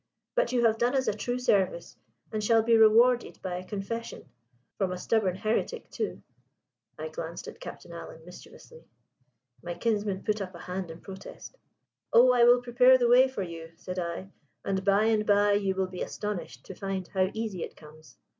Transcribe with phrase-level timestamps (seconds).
[0.33, 1.95] "But you have done us a true service,
[2.31, 4.27] and shall be rewarded by a confession
[4.79, 6.23] from a stubborn heretic, too."
[6.97, 8.83] I glanced at Captain Alan mischievously.
[9.61, 11.55] My kinsman put up a hand in protest.
[12.11, 14.31] "Oh, I will prepare the way for you," said I:
[14.65, 18.17] "and by and by you will be astonished to find how easy it comes."